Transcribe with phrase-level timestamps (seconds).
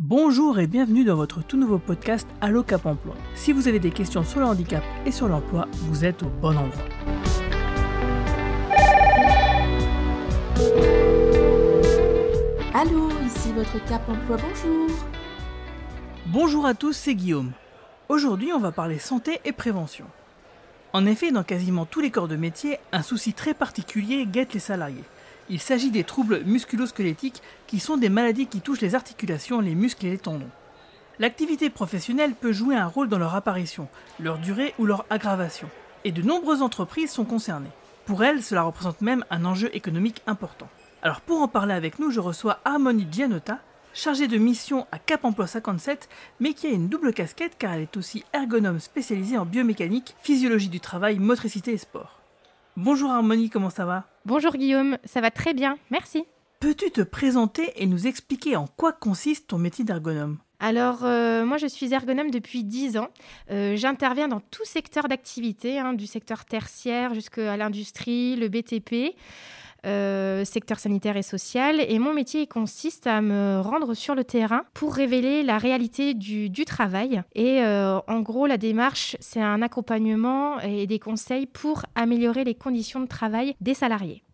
[0.00, 3.16] Bonjour et bienvenue dans votre tout nouveau podcast Allo Cap Emploi.
[3.34, 6.56] Si vous avez des questions sur le handicap et sur l'emploi, vous êtes au bon
[6.56, 6.84] endroit.
[12.74, 14.88] Allô, ici votre Cap Emploi, bonjour.
[16.26, 17.50] Bonjour à tous, c'est Guillaume.
[18.08, 20.06] Aujourd'hui, on va parler santé et prévention.
[20.92, 24.60] En effet, dans quasiment tous les corps de métier, un souci très particulier guette les
[24.60, 25.02] salariés.
[25.50, 30.06] Il s'agit des troubles musculo-squelettiques qui sont des maladies qui touchent les articulations, les muscles
[30.06, 30.50] et les tendons.
[31.18, 33.88] L'activité professionnelle peut jouer un rôle dans leur apparition,
[34.20, 35.68] leur durée ou leur aggravation.
[36.04, 37.70] Et de nombreuses entreprises sont concernées.
[38.04, 40.68] Pour elles, cela représente même un enjeu économique important.
[41.02, 43.58] Alors pour en parler avec nous, je reçois Harmonie Gianotta,
[43.94, 46.08] chargée de mission à Cap Emploi 57,
[46.40, 50.68] mais qui a une double casquette car elle est aussi ergonome spécialisée en biomécanique, physiologie
[50.68, 52.20] du travail, motricité et sport.
[52.76, 54.04] Bonjour Harmonie, comment ça va?
[54.28, 56.22] Bonjour Guillaume, ça va très bien, merci.
[56.60, 60.36] Peux-tu te présenter et nous expliquer en quoi consiste ton métier d'ergonome?
[60.60, 63.08] Alors, euh, moi, je suis ergonome depuis 10 ans.
[63.50, 69.16] Euh, j'interviens dans tout secteur d'activité, hein, du secteur tertiaire jusqu'à l'industrie, le BTP.
[69.86, 71.80] Euh, secteur sanitaire et social.
[71.80, 76.50] Et mon métier consiste à me rendre sur le terrain pour révéler la réalité du,
[76.64, 77.22] travail.
[77.34, 82.54] Et euh, en gros, la démarche, c'est un accompagnement et des conseils pour améliorer les
[82.54, 84.24] conditions de travail des salariés.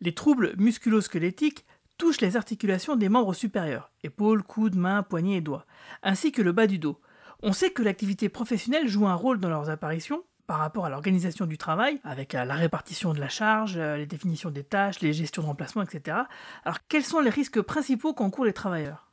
[0.00, 1.66] Les troubles musculo-squelettiques
[1.98, 5.66] touchent les articulations des membres supérieurs, épaules, coudes, mains, poignets et doigts,
[6.02, 6.98] ainsi que le bas du dos.
[7.42, 11.44] On sait que l'activité professionnelle joue un rôle dans leurs apparitions, par rapport à l'organisation
[11.44, 15.12] du travail, avec euh, la répartition de la charge, euh, les définitions des tâches, les
[15.12, 16.16] gestions de remplacement, etc.
[16.64, 19.07] Alors quels sont les risques principaux qu'encourent les travailleurs?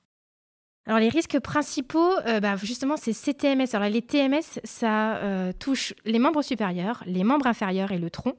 [0.87, 3.67] Alors les risques principaux, euh, bah, justement, c'est CTMS.
[3.73, 5.19] Alors les TMS, ça
[5.59, 8.35] touche les membres supérieurs, les membres inférieurs et le tronc.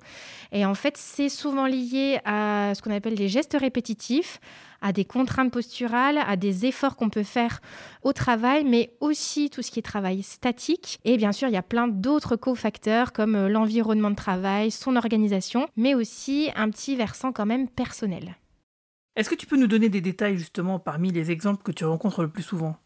[0.53, 4.41] Et en fait, c'est souvent lié à ce qu'on appelle les gestes répétitifs,
[4.81, 7.61] à des contraintes posturales, à des efforts qu'on peut faire
[8.03, 10.99] au travail, mais aussi tout ce qui est travail statique.
[11.05, 14.97] Et bien sûr, il y a plein d'autres cofacteurs comme euh, l'environnement de travail, son
[14.97, 18.37] organisation, mais aussi un petit versant quand même personnel.
[19.17, 22.23] Est-ce que tu peux nous donner des détails justement parmi les exemples que tu rencontres
[22.23, 22.77] le plus souvent?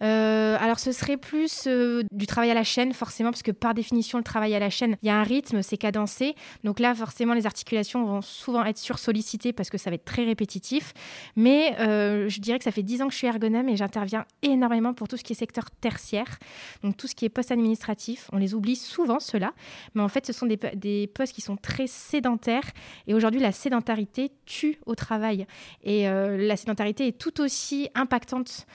[0.00, 3.74] Euh, alors ce serait plus euh, du travail à la chaîne forcément parce que par
[3.74, 6.34] définition le travail à la chaîne il y a un rythme c'est cadencé.
[6.62, 10.24] Donc là forcément les articulations vont souvent être sursollicitées parce que ça va être très
[10.24, 10.92] répétitif.
[11.34, 14.24] Mais euh, je dirais que ça fait 10 ans que je suis ergonome et j'interviens
[14.42, 16.38] énormément pour tout ce qui est secteur tertiaire.
[16.84, 19.52] Donc tout ce qui est poste administratif on les oublie souvent cela
[19.94, 22.70] mais en fait ce sont des, des postes qui sont très sédentaires.
[23.08, 25.46] Et aujourd'hui la sédentarité tue au travail.
[25.82, 28.66] Et la sédentarité est tout aussi impactante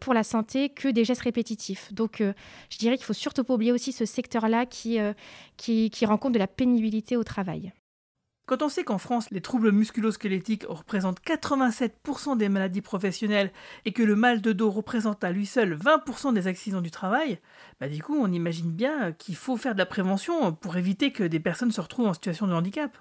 [0.00, 1.92] pour la santé que des gestes répétitifs.
[1.92, 2.32] Donc, euh,
[2.70, 5.12] je dirais qu'il faut surtout pas oublier aussi ce secteur-là qui, euh,
[5.56, 7.72] qui, qui rend compte de la pénibilité au travail.
[8.46, 13.50] Quand on sait qu'en France, les troubles musculo-squelettiques représentent 87% des maladies professionnelles
[13.84, 17.40] et que le mal de dos représente à lui seul 20% des accidents du travail,
[17.80, 21.24] bah du coup on imagine bien qu'il faut faire de la prévention pour éviter que
[21.24, 22.96] des personnes se retrouvent en situation de handicap.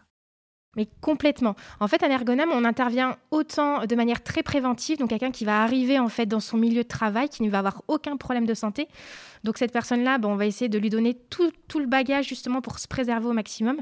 [0.75, 1.55] Mais complètement.
[1.79, 5.63] En fait, un ergonome, on intervient autant de manière très préventive, donc quelqu'un qui va
[5.63, 8.53] arriver en fait dans son milieu de travail, qui ne va avoir aucun problème de
[8.53, 8.87] santé.
[9.45, 12.87] Donc cette personne-là, on va essayer de lui donner tout, le bagage justement pour se
[12.87, 13.77] préserver au maximum.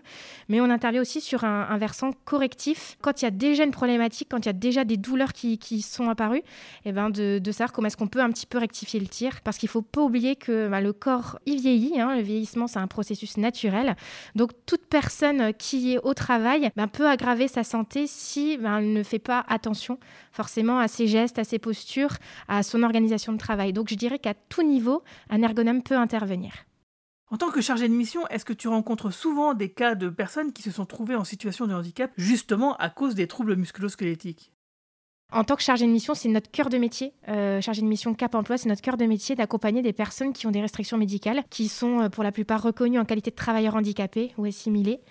[0.49, 2.97] Mais on intervient aussi sur un, versant correctif.
[3.01, 5.81] Quand il y a déjà une problématique, quand il y a déjà des douleurs qui,
[5.81, 8.99] sont apparues, et eh ben de, savoir comment est-ce qu'on peut un petit peu rectifier
[8.99, 9.39] le tir.
[9.41, 11.99] Parce qu'il ne faut pas oublier que bah, le corps, il vieillit.
[11.99, 12.17] Hein.
[12.17, 13.95] le vieillissement, c'est un processus naturel.
[14.35, 19.03] Donc toute personne qui est au travail, peut aggraver sa santé si ben, elle ne
[19.03, 19.99] fait pas attention
[20.31, 22.16] forcément à ses gestes, à ses postures,
[22.47, 23.73] à son organisation de travail.
[23.73, 26.53] Donc je dirais qu'à tout niveau, un ergonome peut intervenir.
[27.29, 30.53] En tant que chargé de mission, est-ce que tu rencontres souvent des cas de personnes
[30.53, 34.53] qui se sont trouvées en situation de handicap justement à cause des troubles musculo-squelettiques?
[35.33, 37.13] En tant que chargé de mission, c'est notre cœur de métier.
[37.27, 40.47] Euh, chargé de mission Cap Emploi, c'est notre cœur de métier d'accompagner des personnes qui
[40.47, 43.75] ont des restrictions médicales, qui sont euh, pour la plupart reconnues en qualité de travailleurs
[43.75, 45.01] handicapés ou assimilés.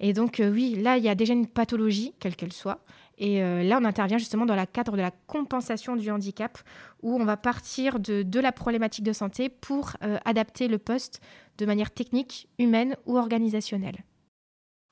[0.00, 2.84] Et donc, euh, oui, là, il y a déjà une pathologie, quelle qu'elle soit.
[3.18, 6.58] Et là, on intervient justement dans le cadre de la compensation du handicap,
[7.02, 9.92] où on va partir de, de la problématique de santé pour
[10.24, 11.20] adapter le poste
[11.58, 14.02] de manière technique, humaine ou organisationnelle.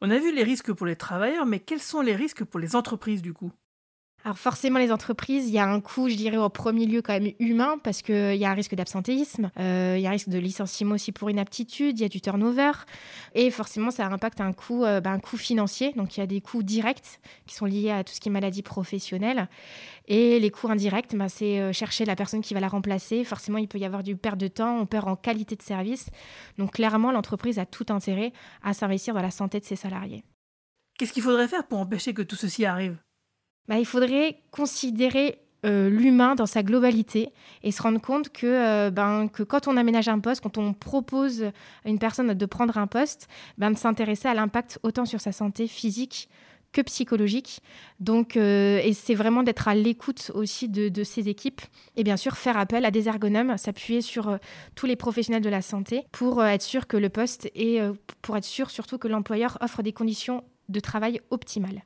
[0.01, 2.77] On a vu les risques pour les travailleurs, mais quels sont les risques pour les
[2.77, 3.51] entreprises du coup?
[4.23, 7.15] Alors forcément, les entreprises, il y a un coût, je dirais, au premier lieu quand
[7.15, 10.29] même humain, parce qu'il y a un risque d'absentéisme, euh, il y a un risque
[10.29, 12.73] de licenciement aussi pour inaptitude, il y a du turnover,
[13.35, 16.27] et forcément, ça impacte un coût, euh, ben, un coût financier, donc il y a
[16.27, 19.49] des coûts directs qui sont liés à tout ce qui est maladie professionnelle,
[20.07, 23.57] et les coûts indirects, ben, c'est euh, chercher la personne qui va la remplacer, forcément,
[23.57, 26.11] il peut y avoir du perte de temps, on perd en qualité de service,
[26.59, 30.25] donc clairement, l'entreprise a tout intérêt à s'investir dans la santé de ses salariés.
[30.99, 32.99] Qu'est-ce qu'il faudrait faire pour empêcher que tout ceci arrive?
[33.71, 37.33] Bah, il faudrait considérer euh, l'humain dans sa globalité
[37.63, 40.73] et se rendre compte que, euh, ben, que quand on aménage un poste, quand on
[40.73, 41.45] propose
[41.85, 43.29] à une personne de prendre un poste,
[43.59, 46.29] ben, de s'intéresser à l'impact autant sur sa santé physique
[46.73, 47.61] que psychologique.
[48.01, 51.61] Donc, euh, et c'est vraiment d'être à l'écoute aussi de, de, ces équipes
[51.97, 54.37] et bien sûr faire appel à des ergonomes, s'appuyer sur
[54.75, 57.79] tous les professionnels de la santé pour être sûr que le poste et
[58.21, 61.85] pour être sûr surtout que l'employeur offre des conditions de travail optimales.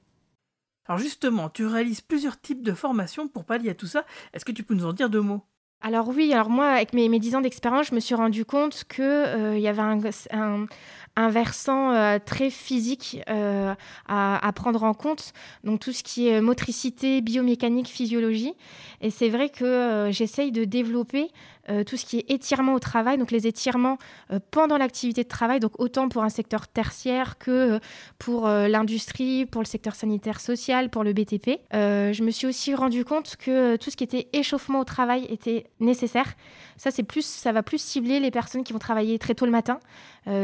[0.86, 4.04] Alors justement, tu réalises plusieurs types de formations pour pallier à tout ça.
[4.32, 5.42] Est-ce que tu peux nous en dire deux mots?
[5.86, 8.84] Alors oui, alors moi, avec mes, mes 10 ans d'expérience, je me suis rendu compte
[8.88, 13.75] qu'il euh, y avait un, versant euh, très physique euh,
[14.08, 18.54] à, à, prendre en compte, donc tout ce qui est motricité, biomécanique, physiologie.
[19.02, 21.28] Et c'est vrai que j'essaye de développer
[21.70, 23.96] euh, tout ce qui est étirement au travail, donc les étirements
[24.31, 27.81] euh, pendant l'activité de travail, donc autant pour un secteur tertiaire que
[28.19, 31.61] pour l'industrie, pour le secteur sanitaire social, pour le BTP.
[31.72, 35.66] je me suis aussi rendu compte que tout ce qui était échauffement au travail était
[35.81, 36.34] nécessaire.
[36.76, 39.52] Ça, c'est plus, ça va plus cibler les personnes qui vont travailler très tôt le
[39.52, 39.78] matin,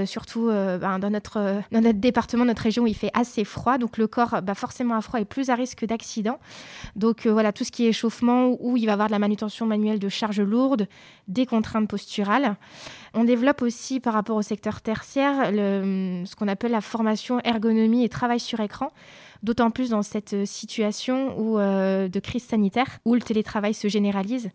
[0.04, 3.98] surtout ben, dans, notre, dans notre département, notre région où il fait assez froid, donc
[3.98, 6.38] le corps, bah, forcément à froid, est plus à risque d'accident.
[6.96, 9.98] Donc voilà, tout ce qui est échauffement, où il va avoir de la manutention manuelle
[9.98, 10.86] de charges lourdes,
[11.28, 12.56] des contraintes posturales.
[13.14, 18.08] On développe aussi par rapport au secteur tertiaire ce qu'on appelle la formation ergonomie et
[18.08, 18.90] travail sur écran
[19.42, 24.50] d'autant plus dans cette euh, situation euh, de crise sanitaire où le télétravail se généralise.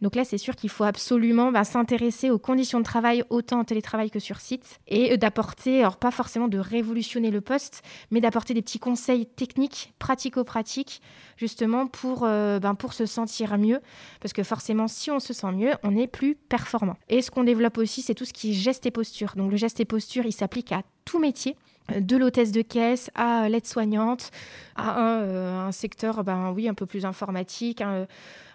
[0.00, 3.64] Donc là, c'est sûr qu'il faut absolument bah, s'intéresser aux conditions de travail autant en
[3.64, 8.20] télétravail que sur site et euh, d'apporter, alors pas forcément de révolutionner le poste, mais
[8.20, 11.02] d'apporter des petits conseils techniques, pratico-pratiques,
[11.36, 13.80] justement pour, ben, pour se sentir mieux.
[14.20, 16.96] Parce que forcément, si on se sent mieux, on est plus performant.
[17.08, 19.32] Et ce qu'on développe aussi, c'est tout ce qui est geste et posture.
[19.36, 21.56] Donc le geste et posture, il s'applique à tout métier
[21.96, 24.30] de l'hôtesse de caisse à l'aide-soignante,
[24.76, 27.82] à un, euh, secteur ben, oui, un peu plus informatique,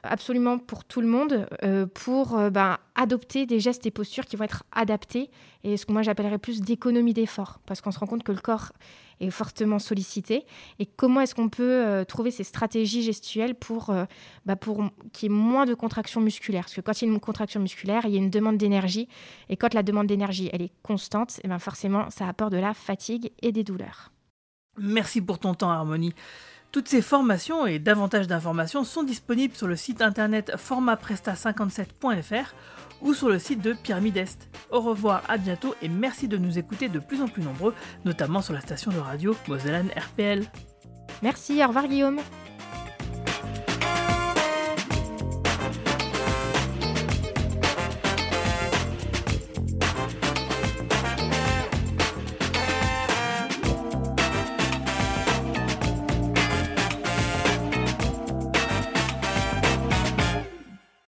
[0.04, 4.36] absolument pour tout le monde, euh, pour euh, ben, adopter des gestes et postures qui
[4.36, 5.30] vont être adaptés
[5.64, 8.40] et ce que moi j'appellerais plus d'économie d'effort, parce qu'on se rend compte que le
[8.40, 8.74] corps
[9.20, 10.46] est fortement sollicité.
[10.80, 13.94] Et comment est-ce qu'on peut euh, trouver ces stratégies gestuelles pour,
[14.46, 14.84] bah pour
[15.14, 17.62] qu'il y ait moins de contraction musculaire Parce que quand il y a une contraction
[17.62, 19.08] musculaire, il y a une demande d'énergie.
[19.50, 22.58] Et quand la demande d'énergie, elle est constante, et eh ben forcément, ça apporte de
[22.58, 24.12] la fatigue et des douleurs.
[24.78, 26.14] Merci pour ton temps, Harmonie.
[26.74, 32.56] Toutes ces formations et davantage d'informations sont disponibles sur le site internet formatpresta57.fr
[33.02, 34.50] ou sur le site de Pyramide Est.
[34.72, 37.75] Au revoir, à bientôt et merci de nous écouter de plus en plus nombreux,
[38.06, 40.48] notamment sur la station de radio Mosellane RPL.
[41.22, 42.20] Merci, au revoir Guillaume.